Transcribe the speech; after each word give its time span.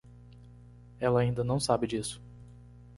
Ela 0.99 1.21
ainda 1.21 1.43
não 1.43 1.59
sabe 1.59 1.85
disso. 1.85 2.19